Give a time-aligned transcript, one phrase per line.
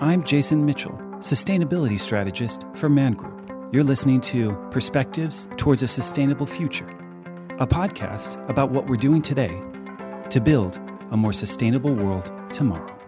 [0.00, 3.48] I'm Jason Mitchell, Sustainability Strategist for Man Group.
[3.72, 6.88] You're listening to Perspectives Towards a Sustainable Future,
[7.60, 9.56] a podcast about what we're doing today
[10.30, 10.80] to build
[11.12, 12.98] a more sustainable world tomorrow.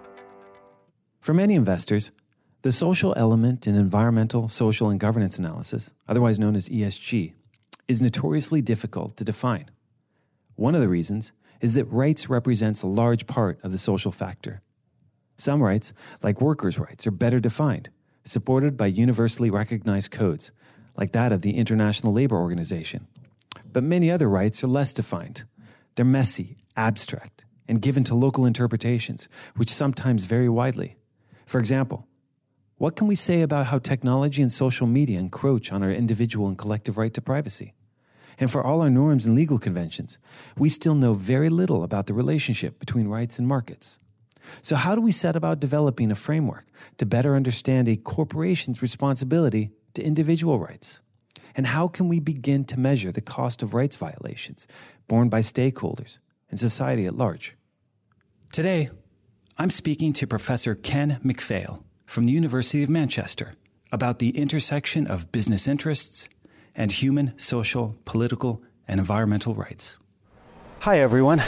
[1.19, 2.13] For many investors,
[2.63, 7.33] the social element in environmental, social, and governance analysis, otherwise known as ESG,
[7.89, 9.73] is notoriously difficult to define.
[10.55, 14.63] One of the reasons is that rights represents a large part of the social factor.
[15.37, 17.91] Some rights, like workers' rights, are better defined,
[18.25, 20.51] supported by universally recognized codes,
[20.97, 23.07] like that of the International Labor Organization.
[23.73, 25.45] But many other rights are less defined.
[25.95, 30.97] They're messy, abstract, and given to local interpretations, which sometimes vary widely.
[31.45, 32.07] For example,
[32.79, 36.59] what can we say about how technology and social media encroach on our individual and
[36.59, 37.75] collective right to privacy?
[38.39, 40.19] And for all our norms and legal conventions,
[40.59, 43.99] we still know very little about the relationship between rights and markets.
[44.63, 46.67] So, how do we set about developing a framework
[46.99, 51.01] to better understand a corporation's responsibility to individual rights?
[51.55, 54.67] And how can we begin to measure the cost of rights violations
[55.09, 56.19] borne by stakeholders
[56.51, 57.57] and society at large?
[58.53, 58.91] Today,
[59.59, 63.55] I'm speaking to Professor Ken McPhail from the University of Manchester
[63.91, 66.29] about the intersection of business interests
[66.75, 69.99] and human, social, political, and environmental rights.
[70.81, 71.43] Hi, everyone.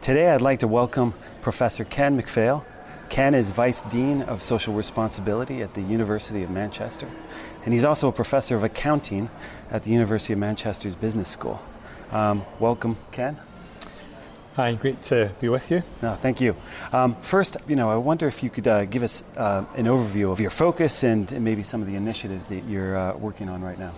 [0.00, 2.64] Today, I'd like to welcome Professor Ken McPhail.
[3.08, 7.08] Ken is Vice Dean of Social Responsibility at the University of Manchester,
[7.64, 9.30] and he's also a professor of accounting
[9.70, 11.60] at the University of Manchester's Business School.
[12.12, 13.36] Um, welcome, Ken.
[14.58, 15.82] Hi, great to be with you.
[16.02, 16.56] No, thank you.
[16.92, 20.32] Um, first, you know, I wonder if you could uh, give us uh, an overview
[20.32, 23.62] of your focus and, and, maybe some of the initiatives that you're uh, working on
[23.62, 23.92] right now.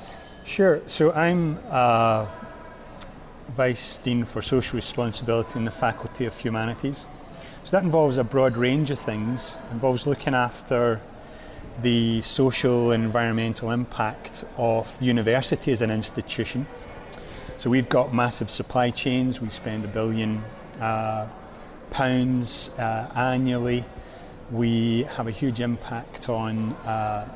[0.44, 0.82] Sure.
[0.86, 2.26] So I'm uh,
[3.52, 7.06] Vice Dean for Social Responsibility in the Faculty of Humanities.
[7.70, 9.56] So that involves a broad range of things.
[9.68, 11.00] It involves looking after
[11.82, 16.66] the social and environmental impact of the university as an institution.
[17.58, 19.40] So we've got massive supply chains.
[19.40, 20.42] We spend a billion
[20.80, 21.28] uh,
[21.90, 23.84] pounds uh, annually.
[24.50, 27.28] We have a huge impact on uh,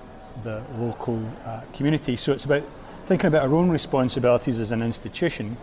[0.43, 2.17] the local uh, community.
[2.17, 2.65] So it's about
[3.05, 5.57] thinking about our own responsibilities as an institution,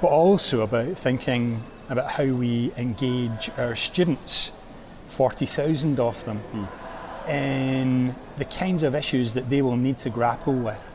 [0.00, 4.52] but also about thinking about how we engage our students,
[5.06, 7.28] 40,000 of them, mm.
[7.28, 10.92] in the kinds of issues that they will need to grapple with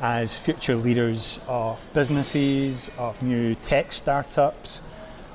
[0.00, 4.80] as future leaders of businesses, of new tech startups,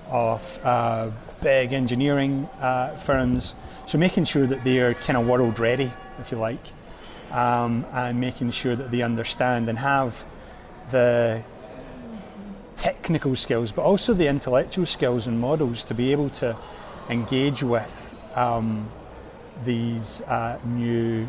[0.10, 3.56] of uh, big engineering uh, firms.
[3.86, 6.66] So making sure that they are kind of world ready, if you like,
[7.32, 10.26] um, and making sure that they understand and have
[10.90, 11.44] the
[12.86, 16.56] technical skills, but also the intellectual skills and models to be able to
[17.10, 18.88] engage with um,
[19.64, 21.28] these uh, new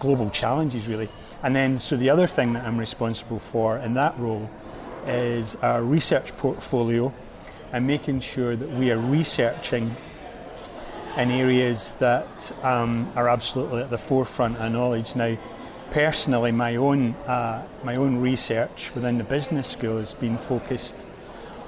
[0.00, 1.08] global challenges, really.
[1.44, 4.50] And then, so the other thing that I'm responsible for in that role
[5.06, 7.14] is our research portfolio
[7.72, 9.94] and making sure that we are researching
[11.16, 15.14] in areas that um, are absolutely at the forefront of knowledge.
[15.14, 15.36] Now,
[15.90, 21.04] personally, my own uh, my own research within the business school has been focused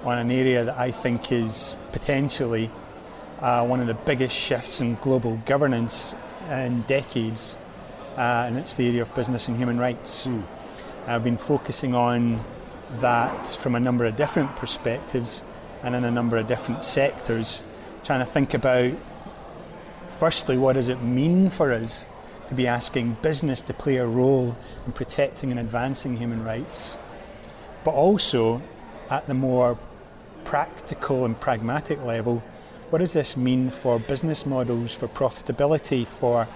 [0.05, 2.71] on an area that I think is potentially
[3.41, 6.15] uh, one of the biggest shifts in global governance
[6.51, 7.57] in decades,
[8.17, 10.27] uh, and it's the area of business and human rights.
[10.27, 10.43] Mm.
[11.07, 12.39] I've been focusing on
[12.97, 15.43] that from a number of different perspectives
[15.83, 17.63] and in a number of different sectors,
[18.05, 18.93] trying to think about
[20.19, 22.05] firstly, what does it mean for us
[22.49, 26.97] to be asking business to play a role in protecting and advancing human rights,
[27.85, 28.61] but also
[29.11, 29.79] at the more
[30.45, 32.43] practical and pragmatic level,
[32.91, 36.49] what does this mean for business models, for profitability, for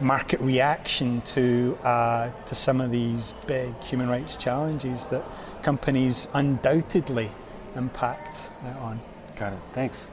[0.00, 5.24] market reaction to uh, to some of these big human rights challenges that
[5.62, 7.30] companies undoubtedly
[7.76, 9.00] impact uh, on?
[9.36, 9.58] Got it.
[9.72, 10.08] Thanks.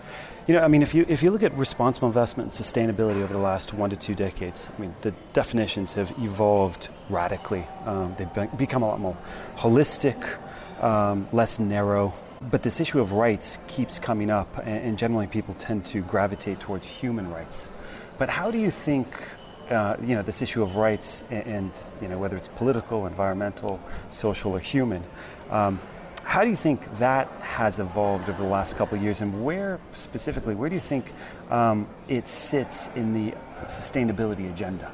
[0.46, 3.32] You know, I mean, if you if you look at responsible investment and sustainability over
[3.32, 7.66] the last one to two decades, I mean, the definitions have evolved radically.
[7.86, 9.16] Um, they've become a lot more
[9.56, 10.22] holistic,
[10.84, 12.14] um, less narrow.
[12.52, 16.60] But this issue of rights keeps coming up, and, and, generally people tend to gravitate
[16.60, 17.72] towards human rights.
[18.18, 19.08] But how do you think,
[19.70, 21.72] uh, you know, this issue of rights and, and,
[22.02, 23.80] you know, whether it's political, environmental,
[24.10, 25.06] social, or human,
[25.52, 25.80] um,
[26.24, 29.80] how do you think that has evolved over the last couple of years, and where
[29.94, 31.12] specifically, where do you think
[31.50, 33.36] um, it sits in the
[33.66, 34.92] sustainability agenda?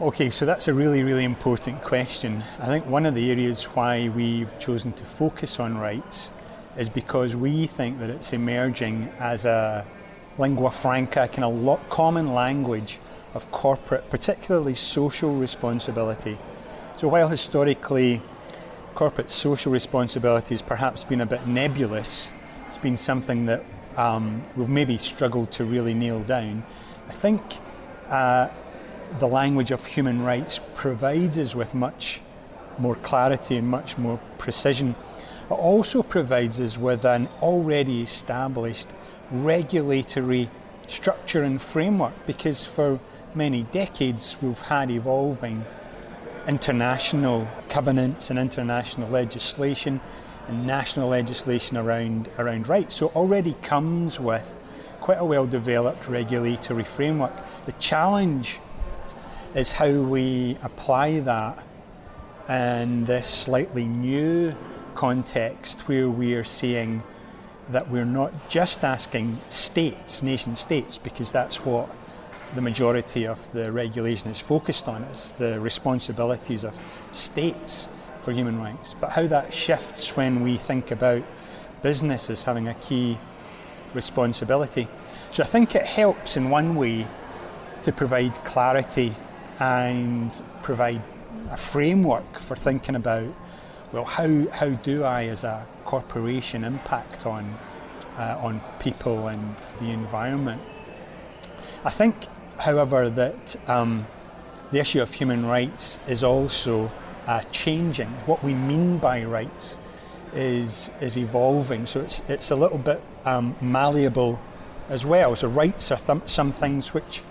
[0.00, 2.42] Okay, so that's a really, really important question.
[2.58, 6.32] I think one of the areas why we've chosen to focus on rights
[6.78, 9.84] is because we think that it's emerging as a
[10.38, 12.98] lingua franca, kind of lo- common language
[13.34, 16.38] of corporate, particularly social responsibility.
[16.96, 18.22] So while historically
[19.00, 22.34] corporate social responsibility has perhaps been a bit nebulous,
[22.68, 23.64] it's been something that
[23.96, 26.62] um, we've maybe struggled to really nail down.
[27.08, 27.40] I think
[28.10, 28.48] uh,
[29.18, 32.20] the language of human rights provides us with much
[32.76, 34.94] more clarity and much more precision.
[35.46, 38.90] It also provides us with an already established
[39.30, 40.50] regulatory
[40.88, 43.00] structure and framework because for
[43.34, 45.64] many decades we've had evolving
[46.50, 50.00] international covenants and international legislation
[50.48, 52.96] and national legislation around, around rights.
[52.96, 54.56] So it already comes with
[54.98, 57.32] quite a well developed regulatory framework.
[57.66, 58.58] The challenge
[59.54, 61.64] is how we apply that
[62.48, 64.52] in this slightly new
[64.96, 67.00] context where we are seeing
[67.68, 71.88] that we're not just asking states, nation states, because that's what
[72.54, 76.76] the majority of the regulation is focused on, is the responsibilities of
[77.12, 77.88] states
[78.22, 81.24] for human rights, but how that shifts when we think about
[81.82, 83.18] businesses having a key
[83.94, 84.88] responsibility.
[85.32, 87.06] So I think it helps in one way
[87.82, 89.14] to provide clarity
[89.58, 91.02] and provide
[91.50, 93.32] a framework for thinking about
[93.92, 97.54] well how how do I as a corporation impact on
[98.18, 100.60] uh, on people and the environment.
[101.84, 102.14] I think,
[102.58, 104.06] however, that um,
[104.70, 106.90] the issue of human rights is also
[107.26, 108.08] uh, changing.
[108.26, 109.78] What we mean by rights
[110.34, 111.86] is is evolving.
[111.86, 114.38] So it's it's a little bit um, malleable
[114.88, 115.34] as well.
[115.36, 117.22] So rights are th- some things which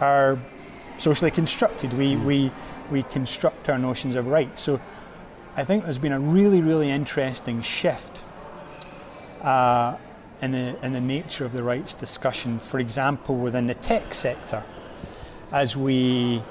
[0.00, 0.38] are
[0.98, 1.92] socially constructed.
[1.92, 2.24] We mm.
[2.24, 2.52] we
[2.90, 4.60] we construct our notions of rights.
[4.60, 4.80] So
[5.56, 8.22] I think there's been a really really interesting shift.
[9.40, 9.96] Uh,
[10.40, 14.62] in the, the nature of the rights discussion, for example, within the tech sector,
[15.52, 16.42] as we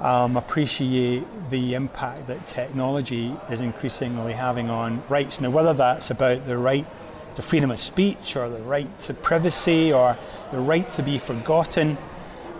[0.00, 5.40] um, appreciate the impact that technology is increasingly having on rights.
[5.40, 6.86] Now, whether that's about the right
[7.34, 10.16] to freedom of speech or the right to privacy or
[10.52, 11.98] the right to be forgotten,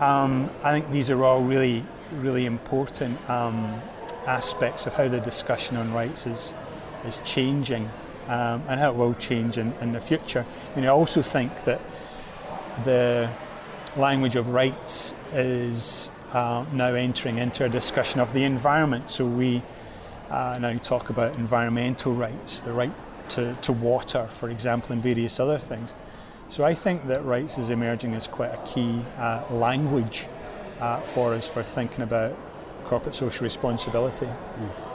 [0.01, 3.81] um, I think these are all really, really important um,
[4.27, 6.55] aspects of how the discussion on rights is,
[7.07, 7.89] is changing
[8.31, 10.47] um, and how it will change in, in the future.
[10.77, 11.85] Mean, I also think that
[12.85, 13.29] the
[13.97, 19.11] language of rights is uh, now entering into a discussion of the environment.
[19.11, 19.63] So we
[20.31, 22.95] uh, now talk about environmental rights, the right
[23.31, 25.93] to, to water, for example, and various other things.
[26.49, 30.27] So I think that rights is emerging as quite a key uh, language
[30.81, 32.37] uh, for us for thinking about
[32.85, 34.27] corporate social responsibility.
[34.27, 34.90] Mm.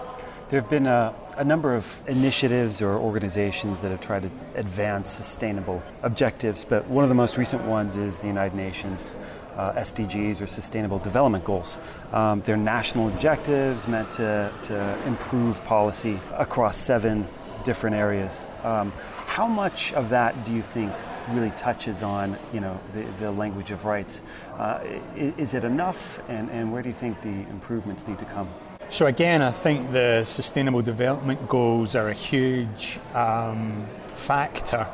[0.47, 5.09] There have been a, a, number of initiatives or organizations that have tried to advance
[5.09, 9.15] sustainable objectives, but one of the most recent ones is the United Nations
[9.55, 11.79] uh, SDGs or Sustainable Development Goals.
[12.13, 17.27] Um, they're national objectives meant to, to improve policy across seven
[17.63, 18.47] different areas.
[18.63, 18.91] Um,
[19.25, 20.93] how much of that do you think
[21.31, 24.21] really touches on you know the, the language of rights?
[24.59, 24.79] Uh,
[25.15, 28.47] is, is it enough, and, and where do you think the improvements need to come?
[28.89, 33.83] So again, I think the Sustainable Development Goals are a huge um,
[34.13, 34.87] factor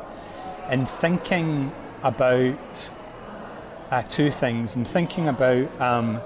[0.72, 1.72] in thinking
[2.02, 2.92] about
[3.92, 6.22] uh, two things and thinking about um,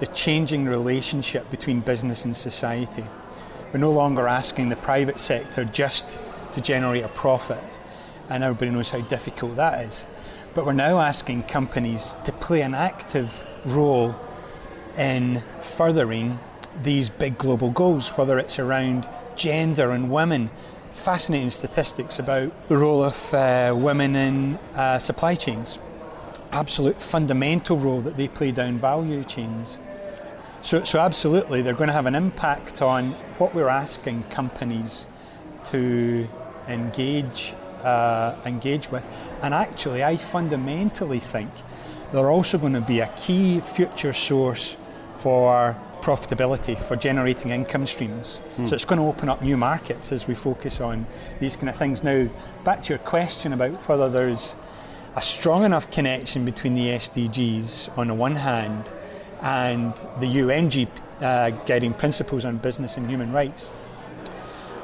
[0.00, 3.04] the changing relationship between business and society.
[3.72, 6.20] We're no longer asking the private sector just
[6.52, 7.64] to generate a profit,
[8.28, 10.04] and everybody knows how difficult that is.
[10.54, 14.14] But we're now asking companies to play an active role
[14.98, 16.38] in furthering
[16.82, 20.50] these big global goals, whether it's around gender and women.
[20.90, 25.78] Fascinating statistics about the role of uh, women in uh, supply chains
[26.52, 29.78] absolute fundamental role that they play down value chains.
[30.62, 35.06] So, so absolutely, they're going to have an impact on what we're asking companies
[35.66, 36.28] to
[36.66, 39.08] engage uh, engage with.
[39.40, 41.50] And actually, I fundamentally think
[42.12, 44.76] they're also going to be a key future source
[45.16, 48.38] for profitability, for generating income streams.
[48.56, 48.66] Hmm.
[48.66, 51.06] So it's going to open up new markets as we focus on
[51.40, 52.02] these kind of things.
[52.02, 52.28] Now,
[52.64, 54.54] back to your question about whether there's
[55.16, 58.92] a strong enough connection between the SDGs on the one hand
[59.42, 60.88] and the UNG
[61.20, 63.70] uh, guiding principles on business and human rights.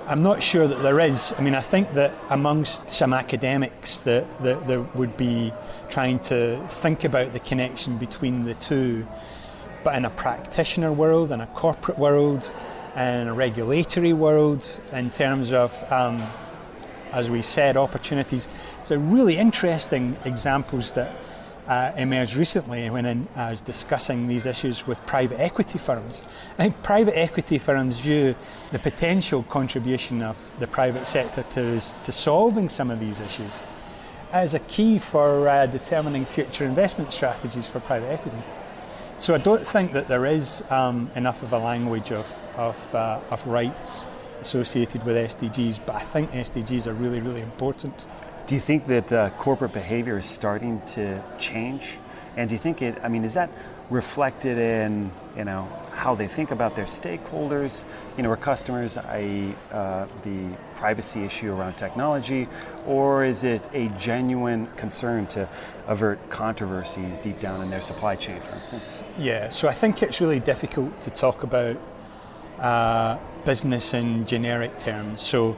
[0.06, 1.34] I'm not sure that there is.
[1.38, 5.50] I mean, I think that amongst some academics that, that, that would be
[5.88, 9.06] trying to think about the connection between the two,
[9.84, 12.50] but in a practitioner world, in a corporate world,
[12.96, 16.20] in a regulatory world, in terms of, um,
[17.12, 18.48] as we said, opportunities,
[18.84, 21.10] So, really interesting examples that
[21.66, 26.22] uh, emerged recently when in, I was discussing these issues with private equity firms.
[26.58, 28.34] I think private equity firms view
[28.72, 33.60] the potential contribution of the private sector to, to solving some of these issues
[34.32, 38.36] as a key for uh, determining future investment strategies for private equity.
[39.18, 43.20] So I don't think that there is um, enough of a language of, of, uh,
[43.30, 44.06] of rights
[44.42, 48.06] associated with SDGs, but I think SDGs are really, really important.
[48.46, 51.96] Do you think that uh, corporate behavior is starting to change?
[52.36, 53.50] And do you think it, I mean, is that
[53.90, 57.84] reflected in, you know, how they think about their stakeholders,
[58.16, 62.48] you know, or customers, i.e., uh, the privacy issue around technology,
[62.86, 65.48] or is it a genuine concern to
[65.86, 68.90] avert controversies deep down in their supply chain, for instance?
[69.18, 71.76] Yeah, so I think it's really difficult to talk about
[72.58, 75.20] uh, business in generic terms.
[75.20, 75.56] So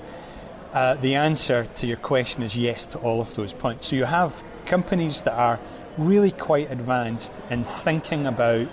[0.73, 3.87] uh, the answer to your question is yes to all of those points.
[3.87, 5.61] So you have companies that are
[5.99, 8.69] really quite advanced in thinking about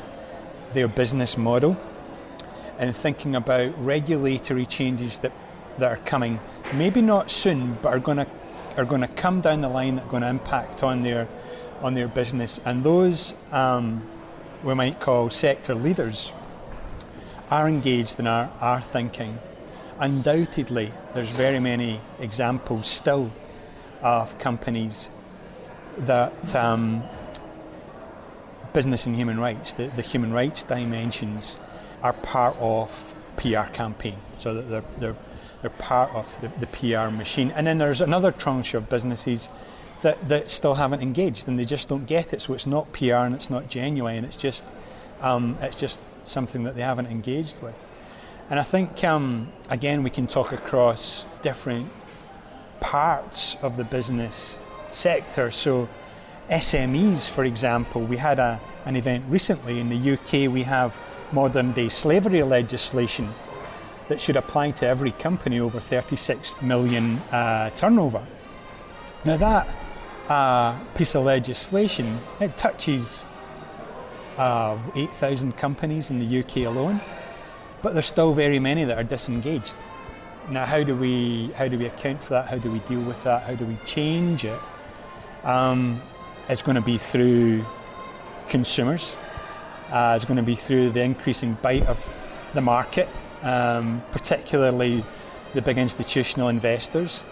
[0.74, 1.78] their business model
[2.80, 5.32] and thinking about regulatory changes that,
[5.78, 6.40] that are coming,
[6.74, 8.28] maybe not soon, but are going to
[8.76, 11.28] are going to come down the line that are going to impact on their
[11.82, 12.60] on their business.
[12.66, 14.04] And those um,
[14.64, 16.32] we might call sector leaders
[17.52, 19.38] are engaged in our, our thinking
[20.00, 23.32] undoubtedly, there's very many examples still
[24.02, 25.10] of companies
[26.00, 27.04] that um,
[28.74, 31.58] business and human rights, the, the, human rights dimensions,
[32.02, 34.18] are part of PR campaign.
[34.40, 35.16] So that they're, they're,
[35.62, 37.52] they're part of the, the PR machine.
[37.52, 39.50] And then there's another tranche of businesses
[40.02, 42.42] that, that still haven't engaged and they just don't get it.
[42.42, 44.26] So it's not PR and it's not genuine.
[44.26, 44.66] It's just
[45.24, 47.86] um, it's just something that they haven't engaged with.
[48.50, 51.90] And I think, um, again, we can talk across different
[52.82, 54.60] parts of the business
[54.94, 55.52] sector.
[55.52, 55.90] So,
[56.50, 60.52] SMEs, for example, we had a, an event recently in the UK.
[60.52, 61.00] We have
[61.32, 63.34] modern day slavery legislation
[64.08, 68.26] that should apply to every company over 36 million uh, turnover.
[69.26, 69.68] Now, that
[70.30, 73.26] uh, piece of legislation it touches
[74.38, 77.02] uh, 8,000 companies in the UK alone
[77.84, 79.76] but there's still very many that are disengaged.
[80.50, 82.48] Now, how do we how do we account for that?
[82.48, 83.44] How do we deal with that?
[83.44, 84.60] How do we change it?
[85.44, 86.02] Um,
[86.48, 87.66] it's going to be through
[88.48, 89.16] consumers.
[89.92, 92.16] Uh, it's going to be through the increasing bite of
[92.54, 93.10] the market,
[93.42, 95.04] um, particularly
[95.54, 97.26] the big institutional investors,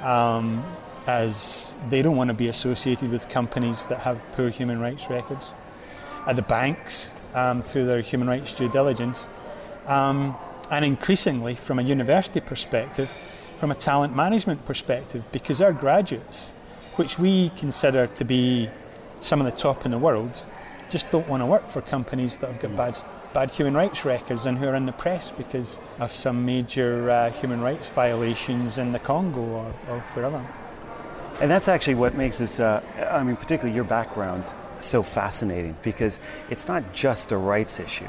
[0.00, 0.64] um,
[1.06, 5.52] as they don't want to be associated with companies that have poor human rights records.
[6.26, 9.28] Uh, the banks, um, through their human rights due diligence,
[9.86, 10.34] um,
[10.70, 13.12] and increasingly from a university perspective,
[13.56, 16.50] from a talent management perspective, because our graduates,
[16.96, 18.70] which we consider to be
[19.20, 20.44] some of the top in the world,
[20.90, 22.96] just don't want to work for companies that have got bad,
[23.32, 27.30] bad human rights records and who are in the press because of some major uh,
[27.30, 30.44] human rights violations in the Congo or, or, wherever.
[31.40, 34.44] And that's actually what makes this, uh, I mean, particularly your background,
[34.80, 36.20] so fascinating because
[36.50, 38.06] it's not just a rights issue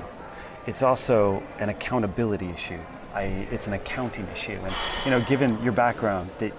[0.68, 2.80] it's also an accountability issue.
[3.13, 4.60] I, it's an accounting issue.
[4.63, 4.74] And
[5.06, 6.51] you know, given your background, that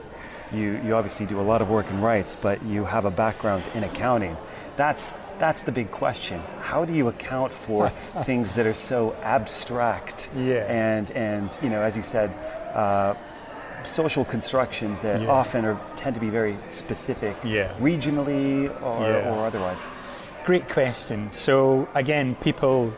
[0.52, 3.62] you, you obviously do a lot of work in rights, but you have a background
[3.74, 4.36] in accounting.
[4.76, 6.40] That's that's the big question.
[6.60, 7.88] How do you account for
[8.24, 10.30] things that are so abstract?
[10.36, 10.66] Yeah.
[10.68, 12.30] And and you know, as you said,
[12.74, 13.14] uh,
[13.84, 15.28] social constructions that yeah.
[15.28, 17.74] often are tend to be very specific, yeah.
[17.78, 19.30] regionally or, yeah.
[19.30, 19.84] or otherwise.
[20.44, 21.30] Great question.
[21.32, 22.92] So again, people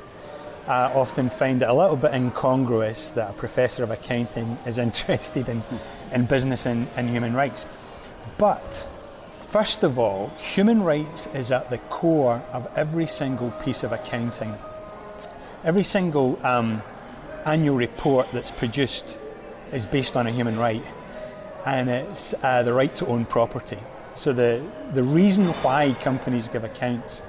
[0.68, 5.48] I often find it a little bit incongruous that a professor of accounting is interested
[5.48, 5.62] in,
[6.12, 7.66] in business and, and human rights.
[8.36, 8.86] But
[9.40, 14.54] first of all, human rights is at the core of every single piece of accounting.
[15.64, 16.82] Every single um,
[17.44, 19.18] annual report that's produced
[19.72, 20.84] is based on a human right,
[21.66, 23.78] and it's uh, the right to own property.
[24.16, 27.22] So the, the reason why companies give accounts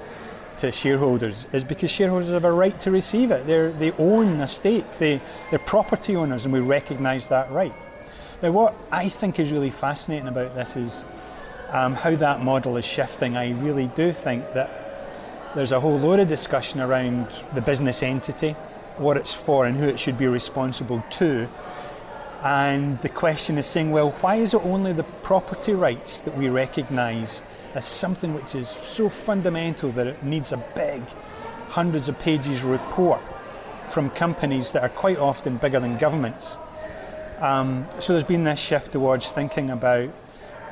[0.58, 3.46] to shareholders is because shareholders have a right to receive it.
[3.46, 5.20] They're, they own a stake, they,
[5.50, 7.72] they're property owners, and we recognise that right.
[8.42, 11.04] Now, what I think is really fascinating about this is
[11.72, 13.36] um, how that model is shifting.
[13.36, 18.52] I really do think that there's a whole load of discussion around the business entity,
[18.96, 21.50] what it's for, and who it should be responsible to.
[22.42, 26.48] And the question is saying, well, why is it only the property rights that we
[26.48, 27.42] recognise
[27.74, 31.02] as something which is so fundamental that it needs a big,
[31.68, 33.20] hundreds of pages report
[33.88, 36.56] from companies that are quite often bigger than governments.
[37.40, 40.10] Um, so there's been this shift towards thinking about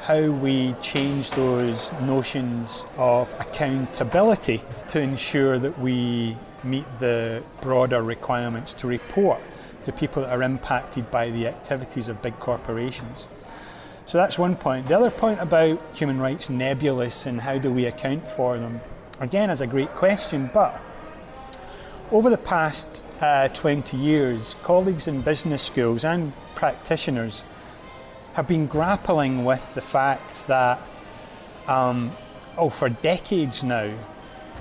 [0.01, 8.75] how we change those notions of accountability to ensure that we meet the broader requirements
[8.75, 9.41] to report
[9.83, 13.27] to people that are impacted by the activities of big corporations.
[14.05, 14.89] So that's one point.
[14.89, 18.83] The other point about human rights nebulous and how do we account for them,
[19.21, 20.79] again, is a great question, but
[22.11, 27.45] over the past uh, 20 years, colleagues in business schools and practitioners
[28.33, 30.81] have been grappling with the fact that,
[31.67, 32.11] um,
[32.57, 33.93] oh, for decades now,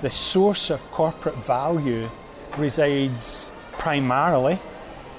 [0.02, 2.08] the source of corporate value
[2.58, 4.58] resides primarily,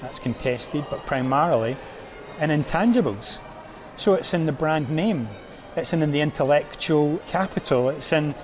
[0.00, 1.76] that's contested, but primarily
[2.40, 3.40] in intangibles.
[3.96, 5.28] So it's in the brand name,
[5.76, 8.34] it's in the intellectual capital, it's in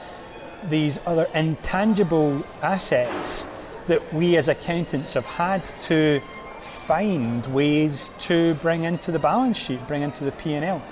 [0.64, 3.46] these other intangible assets
[3.86, 6.20] that we as accountants have had to
[6.60, 10.82] find ways to bring into the balance sheet, bring into the P&L.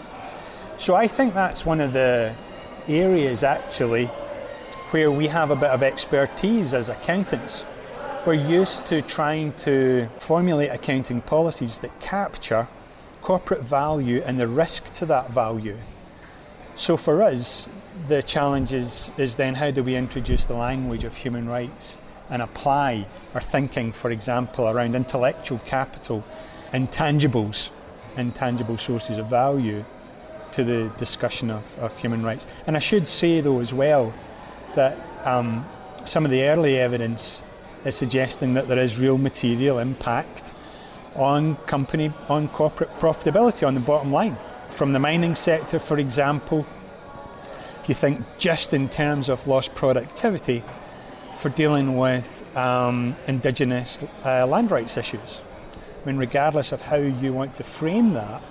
[0.77, 2.35] So I think that's one of the
[2.89, 4.07] areas actually
[4.91, 7.65] where we have a bit of expertise as accountants.
[8.27, 12.69] We're used to trying to formulate accounting policies that capture
[13.23, 15.79] corporate value and the risk to that value.
[16.75, 17.69] So for us,
[18.09, 21.99] the challenge is, is then how do we introduce the language of human rights
[22.31, 26.25] and apply our thinking, for example, around intellectual capital,
[26.73, 27.71] intangibles,
[28.17, 29.85] intangible sources of value
[30.53, 32.47] to the discussion of, of human rights.
[32.67, 34.13] And I should say, though, as well,
[34.75, 35.67] that um,
[36.05, 37.43] some of the early evidence
[37.85, 40.53] is suggesting that there is real material impact
[41.17, 44.37] on company, on corporate profitability, on the bottom line.
[44.71, 46.67] From the mining sector, for example,
[47.83, 50.65] if you think just in terms of lost productivity
[51.45, 55.43] for dealing with um, indigenous uh, land rights issues.
[56.03, 58.43] I mean, regardless of how you want to frame that,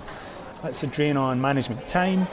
[0.62, 2.28] it's a drain on management time,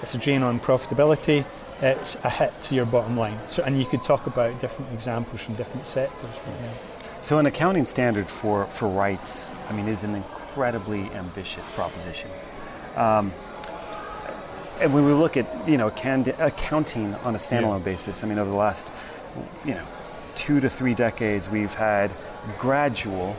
[0.00, 1.44] it's a drain on profitability,
[1.82, 3.38] it's a hit to your bottom line.
[3.48, 6.36] So, and you could talk about different examples from different sectors.
[6.36, 6.72] Yeah.
[7.20, 12.30] So, an accounting standard for, for rights, I mean, is an incredibly ambitious proposition.
[12.96, 13.30] Um,
[14.80, 17.84] and when we look at you know accounting on a standalone yeah.
[17.84, 18.88] basis, I mean, over the last
[19.66, 19.84] you know
[20.38, 22.12] two to three decades, we've had
[22.58, 23.36] gradual,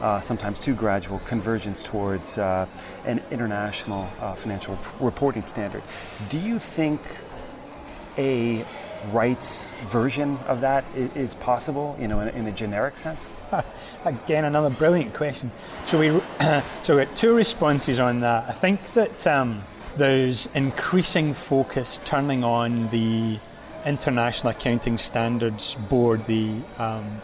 [0.00, 2.66] uh, sometimes too gradual, convergence towards uh,
[3.06, 5.82] an international uh, financial reporting standard.
[6.28, 7.00] Do you think
[8.18, 8.64] a
[9.12, 13.28] rights version of that is, possible, you know, in, in a generic sense?
[14.04, 15.52] Again, another brilliant question.
[15.84, 16.08] So we,
[16.82, 18.48] so we got two responses on that.
[18.48, 19.62] I think that um,
[19.94, 23.38] there's increasing focus turning on the
[23.84, 27.20] International Accounting Standards Board, the um,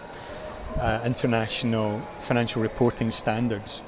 [0.79, 3.83] uh, International Financial Reporting Standards,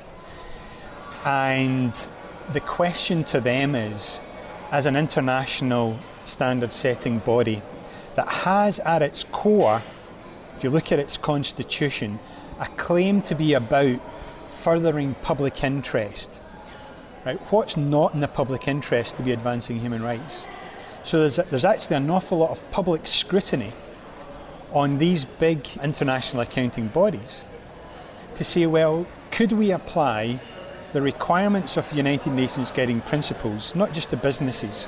[1.24, 2.09] and
[2.52, 4.20] the question to them is,
[4.70, 7.62] as an international standard setting body
[8.14, 9.83] that has at its core,
[10.56, 12.18] if you look at its constitution,
[12.59, 14.00] a claim to be about
[14.48, 16.38] furthering public interest.
[17.24, 17.38] Right?
[17.52, 20.46] What's not in the public interest to be advancing human rights?
[21.03, 23.73] So there's, there's actually an awful lot of public scrutiny
[24.73, 27.45] on these big international accounting bodies
[28.37, 30.39] to say, well, could we apply
[30.93, 34.87] the requirements of the United Nations Guiding Principles, not just to businesses,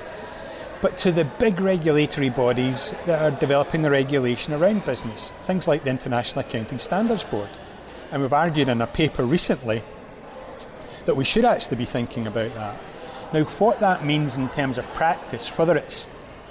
[0.81, 5.85] but to the big regulatory bodies that are developing the regulation around business, things like
[5.85, 7.49] the International Accounting Standards Board.
[8.11, 9.83] And we've argued in a paper recently
[11.05, 12.81] that we should actually be thinking about that.
[13.33, 16.09] Now, what that means in terms of practice, whether it's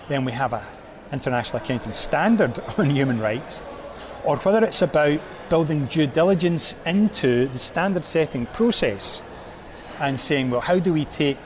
[0.07, 0.63] then we have an
[1.11, 3.61] international accounting standard on human rights,
[4.23, 9.21] or whether it's about building due diligence into the standard setting process
[9.99, 11.37] and saying, well, how do we take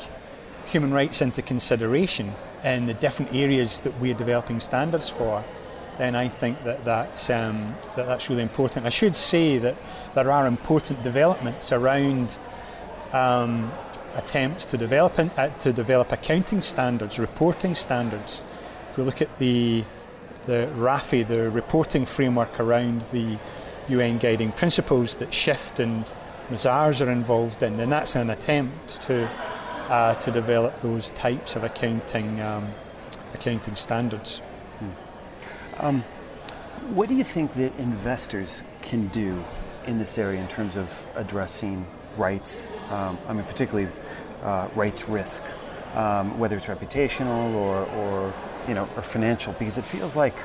[0.67, 5.43] human rights into consideration in the different areas that we're developing standards for,
[5.97, 8.85] then I think that that's, um, that that's really important.
[8.85, 9.75] I should say that
[10.13, 12.37] there are important developments around
[13.13, 13.71] um,
[14.15, 18.41] attempts to develop, uh, to develop accounting standards, reporting standards.
[18.89, 19.83] If we look at the,
[20.45, 23.37] the RAFI, the reporting framework around the
[23.89, 26.05] UN guiding principles that SHIFT and
[26.49, 29.29] Mazars are involved in, then that's an attempt to
[29.89, 32.67] uh, to develop those types of accounting um,
[33.33, 34.39] accounting standards.
[34.79, 35.85] Hmm.
[35.85, 36.01] Um,
[36.93, 39.43] what do you think that investors can do
[39.87, 41.85] in this area in terms of addressing
[42.17, 42.69] rights?
[42.89, 43.89] Um, I mean, particularly
[44.43, 45.43] uh, rights risk,
[45.95, 48.33] um, whether it's reputational or, or
[48.67, 50.35] you know or financial, because it feels like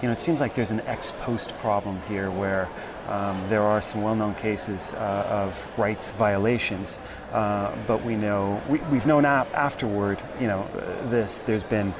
[0.00, 2.68] you know, it seems like there's an ex post problem here where
[3.08, 7.00] um, there are some well-known cases uh, of rights violations,
[7.32, 10.22] uh, but we know we, have known ap- afterward.
[10.40, 10.66] You know,
[11.06, 11.92] this there's been,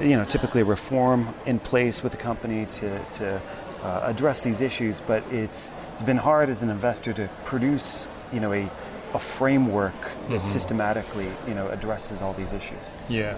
[0.00, 3.42] you know, typically a reform in place with the company to to
[3.82, 8.40] uh, address these issues, but it's it's been hard as an investor to produce, you
[8.40, 8.68] know, a
[9.14, 10.44] a framework that mm-hmm.
[10.44, 12.90] systematically, you know, addresses all these issues.
[13.08, 13.36] Yeah.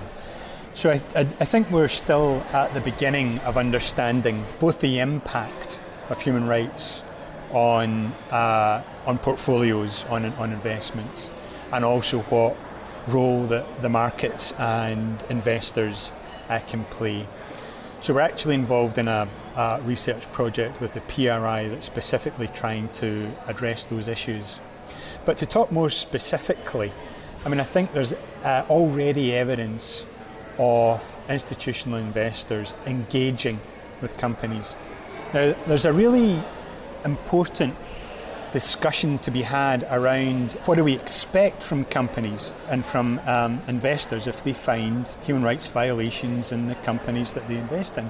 [0.74, 5.78] So I, I, I think we're still at the beginning of understanding both the impact
[6.10, 7.02] of human rights
[7.52, 11.30] on uh, on portfolios, on on investments,
[11.72, 12.56] and also what
[13.08, 16.10] role that the markets and investors
[16.48, 17.26] uh, can play.
[18.00, 22.88] So we're actually involved in a, a, research project with the PRI that's specifically trying
[22.90, 24.60] to address those issues.
[25.24, 26.92] But to talk more specifically,
[27.44, 30.04] I mean, I think there's uh, already evidence
[30.58, 33.60] of institutional investors engaging
[34.00, 34.76] with companies.
[35.32, 36.40] Now, there's a really
[37.04, 37.74] important
[38.52, 44.28] discussion to be had around what do we expect from companies and from um, investors
[44.28, 48.08] if they find human rights violations in the companies that they invest in.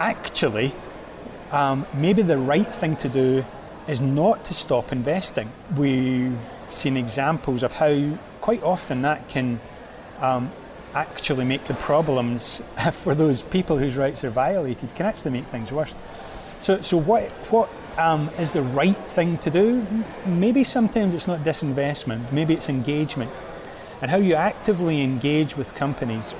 [0.00, 0.72] Actually,
[1.52, 3.44] um, maybe the right thing to do
[3.90, 5.50] is not to stop investing.
[5.76, 9.60] We've seen examples of how quite often that can
[10.20, 10.52] um,
[10.94, 15.72] actually make the problems for those people whose rights are violated can actually make things
[15.72, 15.94] worse.
[16.60, 19.86] So, so what what um, is the right thing to do?
[20.26, 23.30] Maybe sometimes it's not disinvestment, maybe it's engagement.
[24.02, 26.34] And how you actively engage with companies,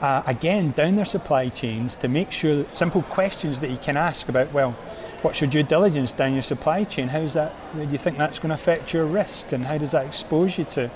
[0.00, 3.98] uh, again, down their supply chains to make sure that simple questions that you can
[3.98, 4.74] ask about, well,
[5.22, 7.08] what's your due diligence down your supply chain?
[7.08, 9.52] How's that, do you think that's going to affect your risk?
[9.52, 10.90] And how does that expose you to,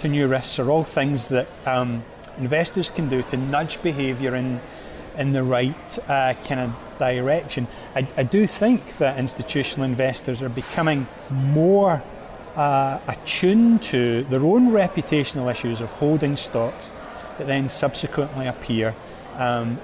[0.00, 0.58] to new risks?
[0.58, 2.02] Are all things that um,
[2.38, 4.60] investors can do to nudge behaviour in,
[5.16, 7.66] in the right uh, kind of direction.
[7.94, 12.02] I, I, do think that institutional investors are becoming more
[12.56, 16.90] uh, attuned to their own reputational issues of holding stocks
[17.38, 18.96] that then subsequently appear
[19.38, 19.78] um,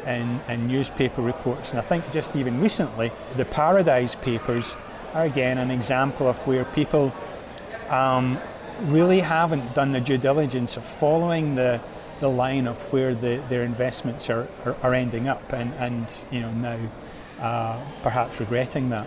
[0.66, 1.70] newspaper reports.
[1.70, 4.76] And I think just even recently, the Paradise Papers
[5.14, 7.14] are again an example of where people
[7.88, 8.38] um,
[8.82, 11.80] really haven't done the due diligence of following the
[12.20, 16.40] the line of where the, their investments are, are, are ending up and, and you
[16.40, 16.78] know now
[17.40, 19.06] uh, perhaps regretting that.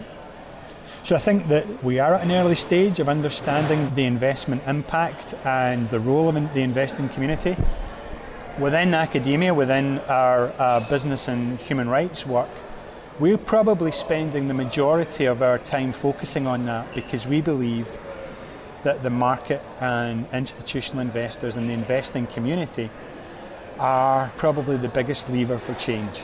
[1.04, 5.34] So I think that we are at an early stage of understanding the investment impact
[5.46, 7.56] and the role of the investing community.
[8.60, 12.50] Within academia, within our uh, business and human rights work,
[13.20, 17.88] we're probably spending the majority of our time focusing on that because we believe
[18.82, 22.90] that the market and institutional investors and the investing community
[23.80, 26.24] are probably the biggest lever for change.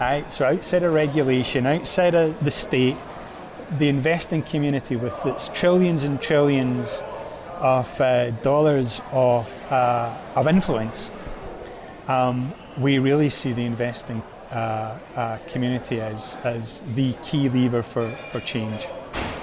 [0.00, 2.96] Right, so outside of regulation, outside of the state,
[3.72, 7.02] the investing community with its trillions and trillions
[7.56, 11.10] of uh, dollars of, uh, of influence,
[12.08, 18.10] um, we really see the investing uh, uh community as, as the key lever for,
[18.30, 18.86] for change.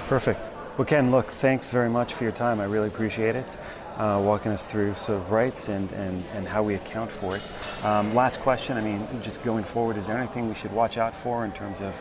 [0.08, 0.50] Perfect.
[0.76, 2.60] Well, Ken, look, thanks very much for your time.
[2.60, 3.56] I really appreciate it,
[3.96, 7.42] uh, walking us through sort of rights and, and, and how we account for it.
[7.82, 11.14] Um, last question, I mean, just going forward, is there anything we should watch out
[11.14, 11.94] for in terms of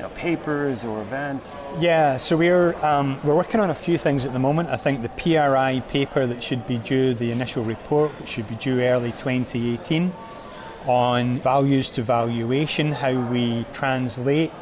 [0.00, 1.54] you know, papers or events?
[1.78, 4.70] Yeah, so we're, um, we're working on a few things at the moment.
[4.70, 8.54] I think the PRI paper that should be due, the initial report, which should be
[8.54, 10.10] due early 2018,
[10.86, 14.52] on values to valuation, how we translate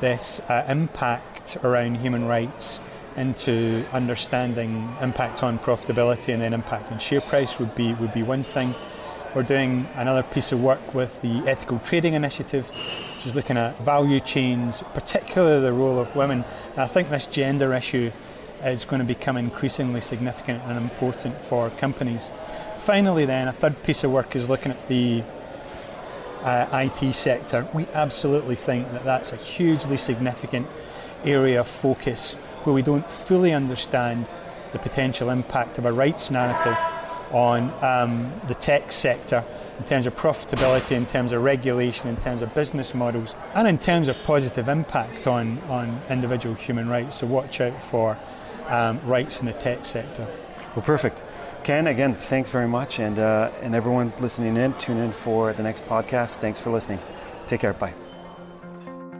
[0.00, 2.80] this uh, impact around human rights
[3.16, 8.24] into understanding impact on profitability and then impact on share price would be would be
[8.24, 8.74] one thing.
[9.34, 12.68] We're doing another piece of work with the Ethical Trading Initiative,
[13.20, 16.42] which is looking at value chains, particularly the role of women.
[16.70, 18.10] And I think this gender issue
[18.64, 22.30] is going to become increasingly significant and important for companies.
[22.78, 25.22] Finally, then, a third piece of work is looking at the
[26.44, 27.68] uh, IT sector.
[27.74, 30.66] We absolutely think that that's a hugely significant
[31.22, 32.32] area of focus
[32.64, 34.26] where we don't fully understand
[34.72, 36.78] the potential impact of a rights narrative
[37.32, 39.44] on um, the tech sector
[39.80, 43.78] in terms of profitability, in terms of regulation, in terms of business models, and in
[43.78, 47.16] terms of positive impact on, on individual human rights.
[47.16, 48.18] So watch out for
[48.68, 50.26] um, rights in the tech sector.
[50.76, 51.22] Well, perfect.
[51.64, 53.00] Ken, again, thanks very much.
[53.00, 56.36] And, uh, and everyone listening in, tune in for the next podcast.
[56.36, 56.98] Thanks for listening.
[57.46, 57.72] Take care.
[57.72, 57.94] Bye.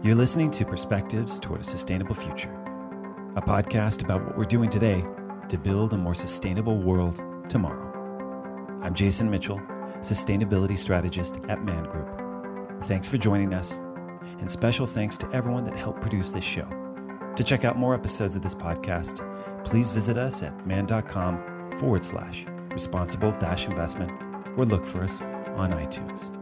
[0.03, 2.53] You're listening to Perspectives Toward a Sustainable Future,
[3.35, 5.03] a podcast about what we're doing today
[5.49, 7.19] to build a more sustainable world
[7.49, 7.89] tomorrow.
[8.83, 9.61] I'm Jason Mitchell,
[10.01, 12.85] Sustainability Strategist at Man Group.
[12.85, 13.77] Thanks for joining us,
[14.39, 16.69] and special thanks to everyone that helped produce this show.
[17.37, 19.25] To check out more episodes of this podcast,
[19.65, 24.11] please visit us at man.com forward slash responsible dash investment
[24.57, 26.40] or look for us on iTunes.